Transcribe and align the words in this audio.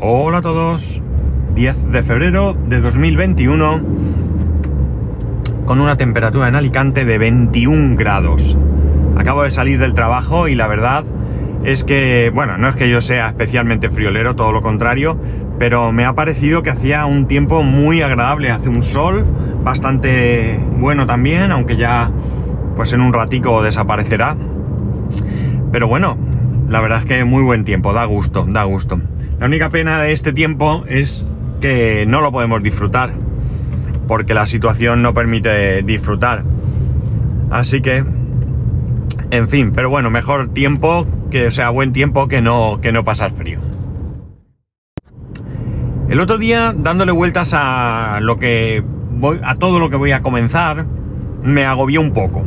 Hola 0.00 0.38
a 0.38 0.42
todos. 0.42 1.02
10 1.56 1.90
de 1.90 2.04
febrero 2.04 2.54
de 2.54 2.80
2021 2.80 3.80
con 5.64 5.80
una 5.80 5.96
temperatura 5.96 6.46
en 6.46 6.54
Alicante 6.54 7.04
de 7.04 7.18
21 7.18 7.96
grados. 7.96 8.56
Acabo 9.16 9.42
de 9.42 9.50
salir 9.50 9.80
del 9.80 9.94
trabajo 9.94 10.46
y 10.46 10.54
la 10.54 10.68
verdad 10.68 11.04
es 11.64 11.82
que, 11.82 12.30
bueno, 12.32 12.58
no 12.58 12.68
es 12.68 12.76
que 12.76 12.88
yo 12.88 13.00
sea 13.00 13.26
especialmente 13.26 13.90
friolero, 13.90 14.36
todo 14.36 14.52
lo 14.52 14.62
contrario, 14.62 15.18
pero 15.58 15.90
me 15.90 16.04
ha 16.04 16.14
parecido 16.14 16.62
que 16.62 16.70
hacía 16.70 17.04
un 17.04 17.26
tiempo 17.26 17.64
muy 17.64 18.00
agradable, 18.00 18.52
hace 18.52 18.68
un 18.68 18.84
sol 18.84 19.26
bastante 19.64 20.60
bueno 20.78 21.06
también, 21.06 21.50
aunque 21.50 21.76
ya 21.76 22.12
pues 22.76 22.92
en 22.92 23.00
un 23.00 23.12
ratico 23.12 23.64
desaparecerá. 23.64 24.36
Pero 25.72 25.88
bueno, 25.88 26.16
la 26.68 26.80
verdad 26.80 26.98
es 26.98 27.04
que 27.04 27.24
muy 27.24 27.42
buen 27.42 27.64
tiempo, 27.64 27.92
da 27.92 28.04
gusto, 28.04 28.46
da 28.48 28.62
gusto. 28.62 29.00
La 29.38 29.46
única 29.46 29.70
pena 29.70 30.00
de 30.00 30.12
este 30.12 30.32
tiempo 30.32 30.84
es 30.88 31.24
que 31.60 32.06
no 32.06 32.20
lo 32.20 32.32
podemos 32.32 32.60
disfrutar, 32.60 33.12
porque 34.08 34.34
la 34.34 34.46
situación 34.46 35.00
no 35.00 35.14
permite 35.14 35.82
disfrutar. 35.82 36.42
Así 37.48 37.80
que, 37.80 38.04
en 39.30 39.48
fin, 39.48 39.72
pero 39.72 39.90
bueno, 39.90 40.10
mejor 40.10 40.52
tiempo, 40.52 41.06
que 41.30 41.52
sea 41.52 41.70
buen 41.70 41.92
tiempo, 41.92 42.26
que 42.26 42.40
no, 42.40 42.80
que 42.82 42.90
no 42.90 43.04
pasar 43.04 43.30
frío. 43.30 43.60
El 46.08 46.18
otro 46.18 46.38
día, 46.38 46.74
dándole 46.76 47.12
vueltas 47.12 47.52
a 47.54 48.18
lo 48.20 48.38
que 48.38 48.82
voy, 49.12 49.38
a 49.44 49.54
todo 49.54 49.78
lo 49.78 49.88
que 49.88 49.96
voy 49.96 50.10
a 50.10 50.20
comenzar, 50.20 50.84
me 51.44 51.64
agobió 51.64 52.00
un 52.00 52.12
poco. 52.12 52.42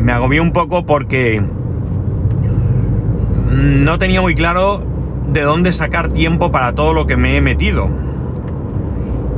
Me 0.00 0.12
agobió 0.12 0.40
un 0.40 0.52
poco 0.52 0.86
porque 0.86 1.42
no 3.50 3.98
tenía 3.98 4.20
muy 4.20 4.36
claro 4.36 4.95
de 5.28 5.42
dónde 5.42 5.72
sacar 5.72 6.08
tiempo 6.10 6.50
para 6.50 6.74
todo 6.74 6.92
lo 6.92 7.06
que 7.06 7.16
me 7.16 7.36
he 7.36 7.40
metido. 7.40 7.88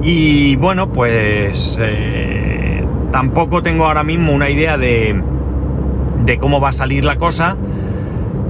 Y 0.03 0.57
bueno, 0.57 0.93
pues 0.93 1.79
eh, 1.81 2.85
tampoco 3.11 3.63
tengo 3.63 3.87
ahora 3.87 4.05
mismo 4.05 4.33
una 4.33 4.49
idea 4.49 4.79
de, 4.79 5.21
de 6.25 6.39
cómo 6.39 6.61
va 6.61 6.69
a 6.69 6.73
salir 6.73 7.05
la 7.05 7.17
cosa, 7.17 7.57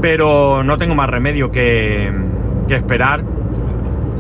pero 0.00 0.62
no 0.62 0.78
tengo 0.78 0.94
más 0.94 1.08
remedio 1.08 1.50
que, 1.50 2.12
que 2.66 2.74
esperar 2.74 3.24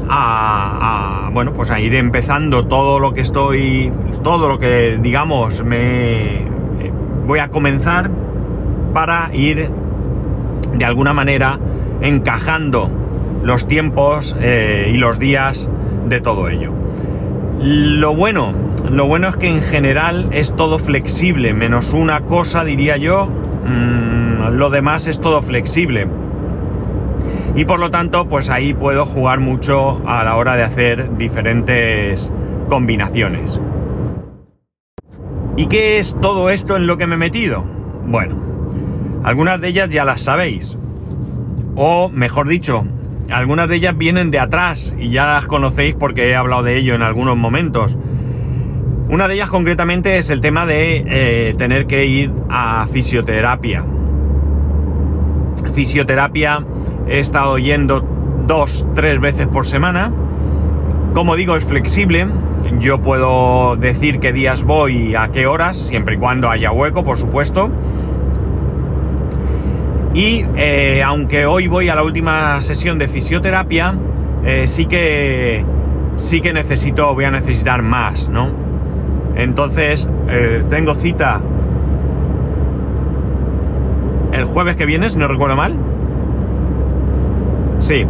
a, 0.08 1.30
bueno, 1.32 1.52
pues 1.52 1.70
a 1.70 1.80
ir 1.80 1.94
empezando 1.94 2.66
todo 2.66 2.98
lo 2.98 3.12
que 3.12 3.20
estoy, 3.20 3.92
todo 4.22 4.48
lo 4.48 4.58
que 4.58 4.98
digamos 5.00 5.62
me 5.62 6.46
voy 7.26 7.40
a 7.40 7.48
comenzar 7.48 8.10
para 8.94 9.28
ir 9.34 9.70
de 10.72 10.84
alguna 10.84 11.12
manera 11.12 11.58
encajando 12.00 12.90
los 13.42 13.66
tiempos 13.66 14.36
eh, 14.40 14.90
y 14.92 14.96
los 14.96 15.18
días 15.18 15.68
de 16.08 16.20
todo 16.20 16.48
ello. 16.48 16.72
Lo 17.60 18.14
bueno, 18.14 18.52
lo 18.90 19.06
bueno 19.06 19.28
es 19.28 19.36
que 19.36 19.48
en 19.48 19.62
general 19.62 20.28
es 20.32 20.54
todo 20.54 20.78
flexible, 20.78 21.52
menos 21.54 21.92
una 21.92 22.22
cosa 22.22 22.64
diría 22.64 22.96
yo, 22.96 23.26
mm, 23.26 24.54
lo 24.54 24.70
demás 24.70 25.06
es 25.06 25.20
todo 25.20 25.42
flexible 25.42 26.06
y 27.58 27.64
por 27.64 27.80
lo 27.80 27.90
tanto 27.90 28.28
pues 28.28 28.50
ahí 28.50 28.72
puedo 28.72 29.04
jugar 29.04 29.40
mucho 29.40 30.00
a 30.06 30.22
la 30.22 30.36
hora 30.36 30.54
de 30.54 30.62
hacer 30.62 31.16
diferentes 31.16 32.30
combinaciones. 32.68 33.60
¿Y 35.56 35.66
qué 35.66 35.98
es 35.98 36.16
todo 36.20 36.50
esto 36.50 36.76
en 36.76 36.86
lo 36.86 36.96
que 36.96 37.08
me 37.08 37.16
he 37.16 37.18
metido? 37.18 37.64
Bueno, 38.06 38.36
algunas 39.24 39.60
de 39.60 39.68
ellas 39.68 39.88
ya 39.88 40.04
las 40.04 40.20
sabéis. 40.20 40.78
O 41.74 42.08
mejor 42.10 42.46
dicho, 42.46 42.86
algunas 43.30 43.68
de 43.68 43.76
ellas 43.76 43.96
vienen 43.96 44.30
de 44.30 44.38
atrás 44.38 44.94
y 44.98 45.10
ya 45.10 45.26
las 45.26 45.46
conocéis 45.46 45.94
porque 45.94 46.30
he 46.30 46.36
hablado 46.36 46.62
de 46.62 46.76
ello 46.76 46.94
en 46.94 47.02
algunos 47.02 47.36
momentos. 47.36 47.96
Una 49.08 49.28
de 49.28 49.34
ellas 49.34 49.48
concretamente 49.48 50.18
es 50.18 50.30
el 50.30 50.40
tema 50.40 50.66
de 50.66 51.04
eh, 51.06 51.54
tener 51.56 51.86
que 51.86 52.06
ir 52.06 52.32
a 52.48 52.86
fisioterapia. 52.92 53.84
Fisioterapia 55.74 56.64
He 57.08 57.20
estado 57.20 57.56
yendo 57.56 58.06
dos, 58.46 58.84
tres 58.94 59.18
veces 59.18 59.46
por 59.46 59.66
semana. 59.66 60.12
Como 61.14 61.36
digo, 61.36 61.56
es 61.56 61.64
flexible. 61.64 62.28
Yo 62.80 63.00
puedo 63.00 63.76
decir 63.76 64.20
qué 64.20 64.34
días 64.34 64.62
voy 64.62 64.96
y 64.96 65.14
a 65.14 65.30
qué 65.30 65.46
horas, 65.46 65.78
siempre 65.78 66.16
y 66.16 66.18
cuando 66.18 66.50
haya 66.50 66.70
hueco, 66.70 67.02
por 67.02 67.16
supuesto. 67.16 67.70
Y 70.14 70.44
eh, 70.56 71.02
aunque 71.04 71.46
hoy 71.46 71.68
voy 71.68 71.88
a 71.88 71.94
la 71.94 72.02
última 72.02 72.60
sesión 72.60 72.98
de 72.98 73.08
fisioterapia, 73.08 73.94
eh, 74.44 74.66
sí 74.66 74.86
que 74.86 75.64
sí 76.16 76.40
que 76.40 76.52
necesito, 76.52 77.14
voy 77.14 77.24
a 77.24 77.30
necesitar 77.30 77.82
más, 77.82 78.28
¿no? 78.28 78.50
Entonces, 79.36 80.08
eh, 80.28 80.64
tengo 80.68 80.94
cita 80.94 81.40
el 84.32 84.44
jueves 84.44 84.76
que 84.76 84.86
viene, 84.86 85.08
si 85.10 85.16
no 85.18 85.28
recuerdo 85.28 85.56
mal. 85.56 85.76
Sí, 87.78 88.04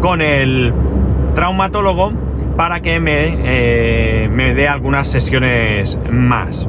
con 0.00 0.22
el 0.22 0.72
traumatólogo 1.34 2.12
para 2.56 2.80
que 2.80 3.00
me, 3.00 4.28
me 4.30 4.54
dé 4.54 4.68
algunas 4.68 5.06
sesiones 5.08 5.98
más. 6.10 6.66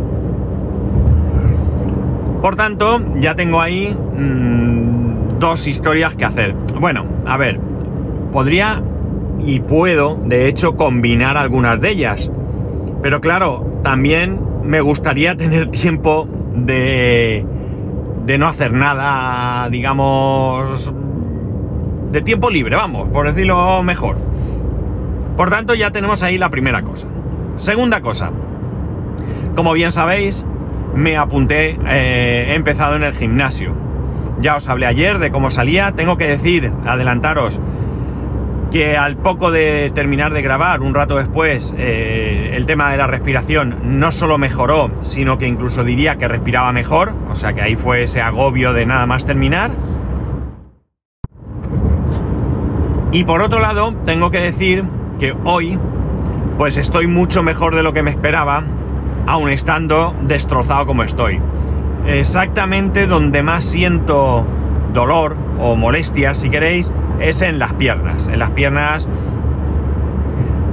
Por 2.41 2.55
tanto, 2.55 3.01
ya 3.19 3.35
tengo 3.35 3.61
ahí 3.61 3.95
mm, 3.95 5.39
dos 5.39 5.67
historias 5.67 6.15
que 6.15 6.25
hacer. 6.25 6.55
Bueno, 6.79 7.05
a 7.25 7.37
ver, 7.37 7.59
podría 8.31 8.81
y 9.39 9.59
puedo, 9.59 10.19
de 10.25 10.47
hecho, 10.47 10.75
combinar 10.75 11.37
algunas 11.37 11.79
de 11.79 11.91
ellas. 11.91 12.29
Pero 13.01 13.21
claro, 13.21 13.79
también 13.83 14.39
me 14.63 14.81
gustaría 14.81 15.35
tener 15.37 15.67
tiempo 15.71 16.27
de, 16.55 17.45
de 18.25 18.37
no 18.37 18.47
hacer 18.47 18.73
nada, 18.73 19.69
digamos, 19.69 20.93
de 22.11 22.21
tiempo 22.21 22.49
libre, 22.49 22.75
vamos, 22.75 23.07
por 23.09 23.27
decirlo 23.27 23.81
mejor. 23.83 24.17
Por 25.37 25.49
tanto, 25.49 25.73
ya 25.73 25.91
tenemos 25.91 26.23
ahí 26.23 26.37
la 26.37 26.49
primera 26.49 26.81
cosa. 26.81 27.07
Segunda 27.55 28.01
cosa. 28.01 28.31
Como 29.55 29.73
bien 29.73 29.91
sabéis, 29.91 30.45
me 30.93 31.17
apunté, 31.17 31.77
eh, 31.87 32.47
he 32.49 32.55
empezado 32.55 32.95
en 32.95 33.03
el 33.03 33.13
gimnasio. 33.13 33.75
Ya 34.41 34.55
os 34.55 34.67
hablé 34.67 34.85
ayer 34.85 35.19
de 35.19 35.29
cómo 35.29 35.51
salía. 35.51 35.91
Tengo 35.91 36.17
que 36.17 36.27
decir, 36.27 36.71
adelantaros, 36.85 37.59
que 38.71 38.97
al 38.97 39.17
poco 39.17 39.51
de 39.51 39.91
terminar 39.93 40.33
de 40.33 40.41
grabar, 40.41 40.81
un 40.81 40.95
rato 40.95 41.17
después, 41.17 41.75
eh, 41.77 42.53
el 42.55 42.65
tema 42.65 42.91
de 42.91 42.97
la 42.97 43.05
respiración 43.05 43.99
no 43.99 44.11
solo 44.11 44.37
mejoró, 44.37 44.91
sino 45.01 45.37
que 45.37 45.47
incluso 45.47 45.83
diría 45.83 46.15
que 46.15 46.27
respiraba 46.27 46.71
mejor. 46.71 47.13
O 47.29 47.35
sea 47.35 47.53
que 47.53 47.61
ahí 47.61 47.75
fue 47.75 48.03
ese 48.03 48.21
agobio 48.21 48.73
de 48.73 48.85
nada 48.85 49.05
más 49.05 49.25
terminar. 49.25 49.71
Y 53.11 53.25
por 53.25 53.41
otro 53.41 53.59
lado, 53.59 53.93
tengo 54.05 54.31
que 54.31 54.39
decir 54.39 54.85
que 55.19 55.35
hoy, 55.43 55.77
pues 56.57 56.77
estoy 56.77 57.07
mucho 57.07 57.43
mejor 57.43 57.75
de 57.75 57.83
lo 57.83 57.91
que 57.91 58.03
me 58.03 58.09
esperaba, 58.09 58.63
aun 59.31 59.49
estando 59.49 60.13
destrozado 60.23 60.85
como 60.85 61.03
estoy. 61.03 61.39
Exactamente 62.05 63.07
donde 63.07 63.43
más 63.43 63.63
siento 63.63 64.45
dolor 64.93 65.37
o 65.57 65.77
molestias, 65.77 66.35
si 66.35 66.49
queréis, 66.49 66.91
es 67.21 67.41
en 67.41 67.57
las 67.57 67.73
piernas. 67.75 68.27
En 68.27 68.39
las 68.39 68.51
piernas 68.51 69.07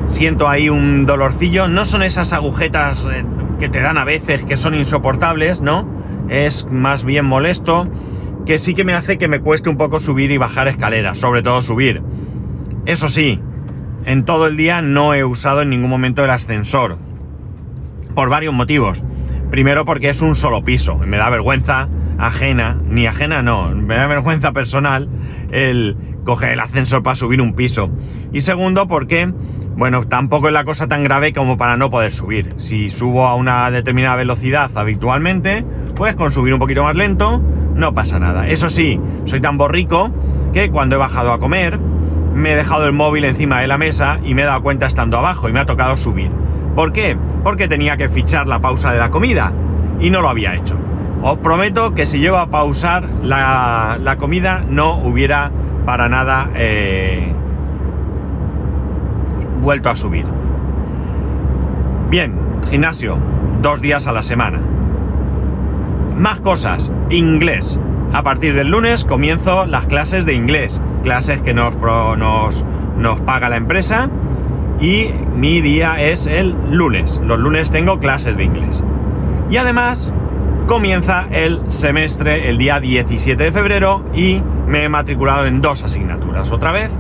siento 0.07 0.49
ahí 0.49 0.69
un 0.71 1.07
dolorcillo. 1.07 1.69
No 1.69 1.85
son 1.85 2.03
esas 2.03 2.33
agujetas 2.33 3.07
eh, 3.09 3.25
que 3.61 3.69
te 3.69 3.81
dan 3.81 3.97
a 3.97 4.03
veces 4.03 4.45
que 4.45 4.57
son 4.57 4.75
insoportables, 4.75 5.61
¿no? 5.61 5.87
Es 6.29 6.67
más 6.69 7.05
bien 7.05 7.27
molesto, 7.27 7.89
que 8.45 8.59
sí 8.59 8.75
que 8.75 8.83
me 8.83 8.95
hace 8.95 9.19
que 9.19 9.29
me 9.29 9.39
cueste 9.39 9.71
un 9.71 9.77
poco 9.77 10.01
subir 10.01 10.33
y 10.33 10.37
bajar 10.37 10.67
escaleras, 10.67 11.17
sobre 11.17 11.43
todo 11.43 11.63
subir. 11.63 12.03
Eso 12.87 13.09
sí, 13.09 13.41
en 14.05 14.25
todo 14.25 14.49
el 14.49 14.57
día 14.57 14.83
no 14.83 15.15
he 15.15 15.23
usado 15.23 15.63
en 15.63 15.71
ningún 15.71 15.91
momento 15.91 16.25
el 16.25 16.31
ascensor. 16.31 16.99
Por 18.19 18.31
varios 18.31 18.53
motivos. 18.53 19.05
Primero 19.49 19.85
porque 19.85 20.09
es 20.09 20.23
un 20.23 20.35
solo 20.35 20.65
piso. 20.65 20.99
Me 20.99 21.19
da 21.19 21.31
vergüenza 21.31 21.89
ajena, 22.19 22.77
ni 22.85 23.07
ajena 23.07 23.43
no, 23.43 23.69
me 23.69 23.95
da 23.95 24.09
vergüenza 24.09 24.51
personal 24.51 25.09
el 25.53 25.97
coger 26.25 26.51
el 26.51 26.59
ascensor 26.59 27.05
para 27.05 27.15
subir 27.15 27.41
un 27.41 27.55
piso. 27.55 27.93
Y 28.33 28.41
segundo 28.41 28.89
porque, 28.89 29.33
bueno, 29.77 30.09
tampoco 30.09 30.49
es 30.49 30.53
la 30.53 30.65
cosa 30.65 30.89
tan 30.89 31.05
grave 31.05 31.33
como 31.33 31.57
para 31.57 31.77
no 31.77 31.91
poder 31.91 32.11
subir. 32.11 32.55
Si 32.57 32.91
subo 32.91 33.25
a 33.25 33.37
una 33.37 33.71
determinada 33.71 34.17
velocidad 34.17 34.69
habitualmente, 34.75 35.65
pues 35.95 36.17
con 36.17 36.33
subir 36.33 36.53
un 36.53 36.59
poquito 36.59 36.83
más 36.83 36.97
lento, 36.97 37.41
no 37.77 37.95
pasa 37.95 38.19
nada. 38.19 38.49
Eso 38.49 38.69
sí, 38.69 39.01
soy 39.27 39.41
tan 39.41 39.59
borrico 39.59 40.11
que 40.53 40.71
cuando 40.71 40.97
he 40.97 40.99
bajado 40.99 41.33
a 41.33 41.39
comer, 41.39 41.79
me 42.35 42.55
he 42.55 42.57
dejado 42.57 42.85
el 42.87 42.93
móvil 42.93 43.27
encima 43.27 43.61
de 43.61 43.69
la 43.69 43.79
mesa 43.79 44.19
y 44.25 44.35
me 44.35 44.43
he 44.43 44.45
dado 44.45 44.61
cuenta 44.61 44.87
estando 44.87 45.19
abajo 45.19 45.49
y 45.49 45.53
me 45.53 45.61
ha 45.61 45.67
tocado 45.67 45.97
subir. 45.97 46.33
¿Por 46.79 46.93
qué? 46.93 47.17
Porque 47.43 47.67
tenía 47.67 47.97
que 47.97 48.09
fichar 48.09 48.47
la 48.47 48.61
pausa 48.61 48.93
de 48.93 49.01
la 49.01 49.11
comida 49.11 49.53
y 49.99 50.11
no 50.11 50.23
lo 50.23 50.29
había 50.29 50.55
hecho. 50.55 50.77
Os 51.23 51.37
prometo 51.39 51.93
que 51.93 52.07
si 52.07 52.21
llego 52.21 52.37
a 52.37 52.51
pausar 52.51 53.09
la, 53.21 54.15
comida 54.17 54.65
no 54.65 54.95
hubiera 54.95 55.51
para 55.85 56.09
nada 56.09 56.51
eh, 56.55 57.33
vuelto 59.61 59.91
a 59.91 59.97
subir. 59.97 60.25
Bien, 62.11 62.39
gimnasio, 62.71 63.19
dos 63.61 63.81
días 63.81 64.07
a 64.07 64.13
la 64.13 64.23
semana. 64.23 64.61
Más 66.17 66.41
cosas, 66.41 66.93
inglés. 67.11 67.81
A 68.13 68.23
partir 68.23 68.55
del 68.55 68.69
lunes 68.69 69.05
comienzo 69.05 69.67
las 69.67 69.87
clases 69.87 70.25
de 70.25 70.35
inglés, 70.35 70.81
clases 71.03 71.43
que 71.43 71.55
nos, 71.55 71.75
nos, 71.77 72.65
nos 72.97 73.21
paga 73.23 73.49
la 73.49 73.57
empresa 73.57 74.09
y 74.81 75.11
mi 75.35 75.61
día 75.61 76.01
es 76.01 76.27
el 76.27 76.57
lunes. 76.71 77.21
Los 77.25 77.39
lunes 77.39 77.71
tengo 77.71 77.99
clases 77.99 78.37
de 78.37 78.45
inglés. 78.45 78.83
Y 79.51 79.57
además 79.57 80.13
comienza 80.67 81.27
el 81.31 81.63
semestre 81.69 82.49
el 82.49 82.59
día 82.59 82.81
17 82.81 83.43
de 83.43 83.53
febrero 83.53 84.05
y 84.15 84.43
me 84.67 84.85
he 84.85 84.89
matriculado 84.89 85.47
en 85.47 85.61
dos 85.61 85.83
asignaturas 85.83 86.53
otra 86.53 86.73
vez. 86.73 86.91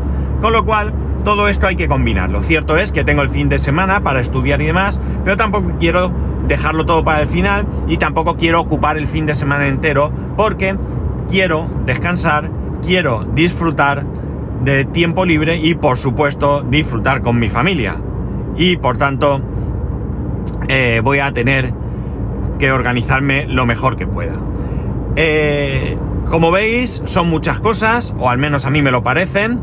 Con 0.40 0.52
lo 0.52 0.64
cual, 0.64 0.92
todo 1.24 1.48
esto 1.48 1.66
hay 1.66 1.76
que 1.76 1.88
combinarlo. 1.88 2.38
Lo 2.38 2.44
cierto 2.44 2.76
es 2.76 2.92
que 2.92 3.04
tengo 3.04 3.22
el 3.22 3.30
fin 3.30 3.48
de 3.48 3.58
semana 3.58 4.02
para 4.02 4.20
estudiar 4.20 4.62
y 4.62 4.66
demás, 4.66 5.00
pero 5.24 5.36
tampoco 5.36 5.72
quiero 5.78 6.10
dejarlo 6.46 6.86
todo 6.86 7.04
para 7.04 7.20
el 7.20 7.28
final 7.28 7.66
y 7.86 7.98
tampoco 7.98 8.36
quiero 8.36 8.60
ocupar 8.60 8.96
el 8.96 9.06
fin 9.06 9.26
de 9.26 9.34
semana 9.34 9.68
entero 9.68 10.10
porque 10.36 10.76
quiero 11.28 11.66
descansar, 11.84 12.50
quiero 12.84 13.24
disfrutar 13.34 14.06
de 14.62 14.84
tiempo 14.84 15.24
libre 15.24 15.56
y 15.56 15.74
por 15.74 15.98
supuesto 15.98 16.62
disfrutar 16.62 17.22
con 17.22 17.38
mi 17.38 17.48
familia. 17.48 17.96
Y 18.56 18.76
por 18.76 18.96
tanto 18.96 19.40
eh, 20.68 21.00
voy 21.02 21.20
a 21.20 21.32
tener 21.32 21.72
que 22.58 22.72
organizarme 22.72 23.46
lo 23.46 23.66
mejor 23.66 23.96
que 23.96 24.06
pueda. 24.06 24.34
Eh, 25.16 25.96
como 26.28 26.50
veis, 26.50 27.02
son 27.06 27.30
muchas 27.30 27.60
cosas, 27.60 28.14
o 28.18 28.28
al 28.28 28.38
menos 28.38 28.66
a 28.66 28.70
mí 28.70 28.82
me 28.82 28.90
lo 28.90 29.02
parecen, 29.02 29.60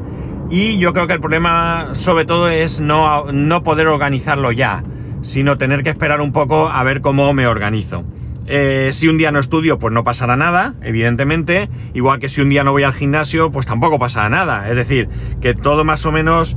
y 0.50 0.77
yo 0.77 0.94
creo 0.94 1.07
que 1.07 1.13
el 1.13 1.19
problema 1.19 1.89
sobre 1.94 2.25
todo 2.25 2.50
es 2.50 2.80
no, 2.80 3.31
no 3.31 3.63
poder 3.63 3.88
organizarlo 3.88 4.51
ya, 4.51 4.83
sino 5.21 5.57
tener 5.57 5.83
que 5.83 5.89
esperar 5.89 6.21
un 6.21 6.31
poco 6.31 6.69
a 6.69 6.83
ver 6.83 7.01
cómo 7.01 7.33
me 7.33 7.48
organizo. 7.48 8.03
Eh, 8.47 8.89
si 8.94 9.07
un 9.07 9.18
día 9.18 9.31
no 9.31 9.39
estudio, 9.39 9.80
pues 9.80 9.94
no 9.94 10.03
pasará 10.03 10.36
nada, 10.36 10.75
evidentemente. 10.83 11.69
Igual 11.94 12.19
que 12.19 12.30
si 12.30 12.42
un 12.42 12.50
día 12.50 12.63
no 12.63 12.71
voy 12.71 12.83
al 12.83 12.94
gimnasio, 12.94 13.51
pues 13.51 13.65
tampoco 13.65 14.00
pasará 14.00 14.30
nada. 14.30 14.69
Es 14.69 14.75
decir, 14.75 15.09
que 15.42 15.53
todo 15.53 15.83
más 15.83 16.06
o 16.06 16.12
menos 16.12 16.56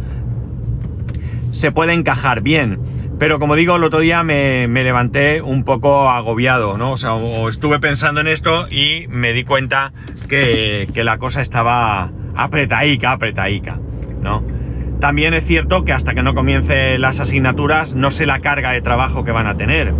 se 1.50 1.72
puede 1.72 1.92
encajar 1.92 2.42
bien. 2.42 2.78
Pero 3.18 3.40
como 3.40 3.56
digo, 3.56 3.76
el 3.76 3.84
otro 3.84 4.00
día 4.00 4.22
me, 4.22 4.68
levanté 4.68 5.42
un 5.42 5.64
poco 5.64 6.08
agobiado, 6.08 6.78
¿no? 6.78 6.92
O 6.92 6.96
sea, 6.96 7.16
estuve 7.48 7.80
pensando 7.80 8.20
en 8.20 8.28
esto 8.28 8.68
y 8.70 9.06
me 9.08 9.32
di 9.32 9.42
cuenta 9.44 9.92
que, 10.28 10.88
que 10.94 11.02
la 11.02 11.18
cosa 11.18 11.40
estaba 11.40 12.12
apretaica, 12.36 13.12
apretaica, 13.12 13.80
¿no? 14.22 14.44
También 15.00 15.34
es 15.34 15.44
cierto 15.44 15.84
que 15.84 15.92
hasta 15.92 16.14
que 16.14 16.22
no 16.22 16.34
comience 16.34 16.98
las 16.98 17.18
asignaturas 17.18 17.94
no 17.94 18.10
sé 18.10 18.26
la 18.26 18.40
carga 18.40 18.72
de 18.72 18.82
trabajo 18.82 19.24
que 19.24 19.32
van 19.32 19.46
a 19.46 19.56
tener 19.56 19.94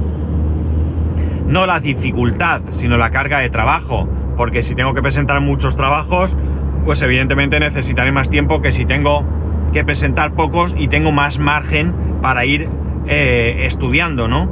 no 1.48 1.66
la 1.66 1.80
dificultad, 1.80 2.60
sino 2.70 2.96
la 2.96 3.10
carga 3.10 3.40
de 3.40 3.50
trabajo. 3.50 4.08
Porque 4.36 4.62
si 4.62 4.74
tengo 4.74 4.94
que 4.94 5.02
presentar 5.02 5.40
muchos 5.40 5.74
trabajos, 5.74 6.36
pues 6.84 7.02
evidentemente 7.02 7.58
necesitaré 7.58 8.12
más 8.12 8.30
tiempo 8.30 8.62
que 8.62 8.70
si 8.70 8.84
tengo 8.84 9.24
que 9.72 9.84
presentar 9.84 10.34
pocos 10.34 10.74
y 10.78 10.88
tengo 10.88 11.10
más 11.10 11.38
margen 11.38 11.92
para 12.22 12.44
ir 12.44 12.68
eh, 13.06 13.62
estudiando, 13.64 14.28
¿no? 14.28 14.48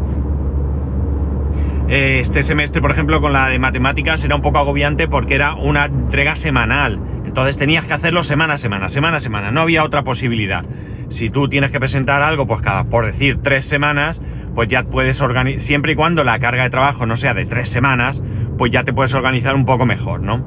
Eh, 1.88 2.18
este 2.20 2.42
semestre, 2.42 2.80
por 2.80 2.90
ejemplo, 2.90 3.20
con 3.20 3.32
la 3.32 3.48
de 3.48 3.58
matemáticas 3.58 4.24
era 4.24 4.34
un 4.34 4.42
poco 4.42 4.58
agobiante 4.58 5.06
porque 5.06 5.34
era 5.34 5.54
una 5.54 5.84
entrega 5.84 6.34
semanal. 6.34 6.98
Entonces 7.24 7.58
tenías 7.58 7.84
que 7.84 7.92
hacerlo 7.92 8.22
semana 8.22 8.54
a 8.54 8.58
semana, 8.58 8.88
semana 8.88 9.18
a 9.18 9.20
semana. 9.20 9.50
No 9.52 9.60
había 9.60 9.84
otra 9.84 10.02
posibilidad. 10.02 10.64
Si 11.08 11.30
tú 11.30 11.48
tienes 11.48 11.70
que 11.70 11.78
presentar 11.78 12.22
algo, 12.22 12.46
pues 12.46 12.60
cada, 12.60 12.84
por 12.84 13.06
decir, 13.06 13.38
tres 13.40 13.66
semanas, 13.66 14.20
pues 14.56 14.68
ya 14.68 14.82
puedes 14.84 15.20
organizar, 15.20 15.60
siempre 15.60 15.92
y 15.92 15.94
cuando 15.94 16.24
la 16.24 16.38
carga 16.40 16.64
de 16.64 16.70
trabajo 16.70 17.06
no 17.06 17.16
sea 17.16 17.34
de 17.34 17.44
tres 17.44 17.68
semanas, 17.68 18.22
pues 18.58 18.72
ya 18.72 18.82
te 18.82 18.92
puedes 18.92 19.14
organizar 19.14 19.54
un 19.54 19.66
poco 19.66 19.86
mejor, 19.86 20.22
¿no? 20.22 20.44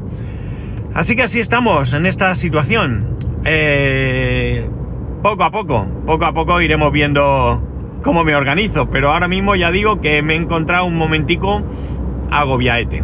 Así 0.93 1.15
que 1.15 1.23
así 1.23 1.39
estamos 1.39 1.93
en 1.93 2.07
esta 2.07 2.33
situación. 2.33 3.15
Eh, 3.45 4.67
poco 5.21 5.43
a 5.43 5.51
poco, 5.51 5.87
poco 6.05 6.25
a 6.25 6.33
poco 6.33 6.59
iremos 6.59 6.91
viendo 6.91 7.61
cómo 8.03 8.23
me 8.23 8.35
organizo, 8.35 8.89
pero 8.89 9.11
ahora 9.13 9.27
mismo 9.27 9.55
ya 9.55 9.69
digo 9.69 10.01
que 10.01 10.21
me 10.23 10.33
he 10.33 10.37
encontrado 10.37 10.85
un 10.85 10.97
momentico 10.97 11.61
agobiaete. 12.31 13.03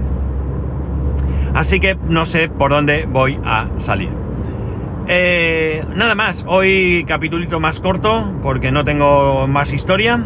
Así 1.54 1.80
que 1.80 1.96
no 2.10 2.26
sé 2.26 2.50
por 2.50 2.72
dónde 2.72 3.06
voy 3.06 3.40
a 3.46 3.70
salir. 3.78 4.10
Eh, 5.08 5.86
nada 5.96 6.16
más, 6.16 6.44
hoy 6.48 7.06
capitulito 7.08 7.60
más 7.60 7.80
corto 7.80 8.34
porque 8.42 8.72
no 8.72 8.84
tengo 8.84 9.48
más 9.48 9.72
historia. 9.72 10.26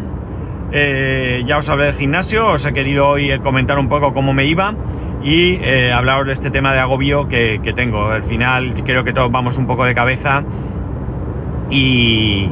Eh, 0.72 1.42
ya 1.46 1.58
os 1.58 1.68
hablé 1.68 1.86
del 1.86 1.94
gimnasio, 1.94 2.46
os 2.48 2.64
he 2.64 2.72
querido 2.72 3.08
hoy 3.08 3.36
comentar 3.40 3.78
un 3.78 3.88
poco 3.88 4.12
cómo 4.12 4.32
me 4.32 4.44
iba 4.44 4.74
y 5.22 5.58
eh, 5.62 5.92
hablaros 5.92 6.26
de 6.26 6.32
este 6.32 6.50
tema 6.50 6.72
de 6.72 6.80
agobio 6.80 7.28
que, 7.28 7.60
tengo. 7.74 8.06
Al 8.06 8.22
final 8.22 8.74
creo 8.84 9.04
que 9.04 9.12
todos 9.12 9.30
vamos 9.30 9.58
un 9.58 9.66
poco 9.66 9.84
de 9.84 9.94
cabeza 9.94 10.44
y, 11.70 12.50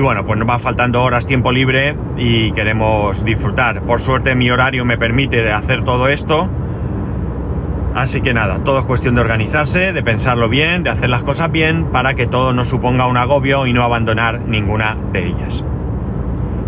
bueno, 0.00 0.24
pues 0.24 0.38
nos 0.38 0.48
va 0.48 0.58
faltando 0.58 1.02
horas 1.02 1.26
tiempo 1.26 1.50
libre 1.52 1.96
y 2.16 2.52
queremos 2.52 3.24
disfrutar. 3.24 3.82
Por 3.82 4.00
suerte 4.00 4.34
mi 4.34 4.50
horario 4.50 4.84
me 4.84 4.98
permite 4.98 5.50
hacer 5.50 5.82
todo 5.84 6.08
esto. 6.08 6.48
Así 7.94 8.20
que 8.20 8.32
nada, 8.32 8.62
todo 8.62 8.78
es 8.78 8.84
cuestión 8.84 9.16
de 9.16 9.22
organizarse, 9.22 9.92
de 9.92 10.02
pensarlo 10.02 10.48
bien, 10.48 10.84
de 10.84 10.90
hacer 10.90 11.10
las 11.10 11.24
cosas 11.24 11.50
bien 11.50 11.86
para 11.86 12.14
que 12.14 12.26
todo 12.26 12.52
no 12.52 12.64
suponga 12.64 13.08
un 13.08 13.16
agobio 13.16 13.66
y 13.66 13.72
no 13.72 13.82
abandonar 13.82 14.42
ninguna 14.42 14.96
de 15.12 15.26
ellas. 15.26 15.64